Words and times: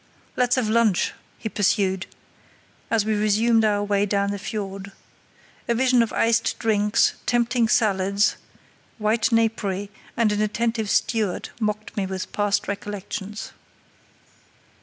"Let's 0.35 0.55
have 0.55 0.67
lunch," 0.67 1.13
he 1.37 1.47
pursued, 1.47 2.07
as 2.89 3.05
we 3.05 3.13
resumed 3.13 3.63
our 3.63 3.83
way 3.83 4.07
down 4.07 4.31
the 4.31 4.39
fiord. 4.39 4.91
A 5.67 5.75
vision 5.75 6.01
of 6.01 6.11
iced 6.11 6.57
drinks, 6.57 7.13
tempting 7.27 7.67
salads, 7.67 8.37
white 8.97 9.31
napery, 9.31 9.91
and 10.17 10.31
an 10.31 10.41
attentive 10.41 10.89
steward 10.89 11.49
mocked 11.59 11.95
me 11.95 12.07
with 12.07 12.31
past 12.31 12.67
recollections. 12.67 13.51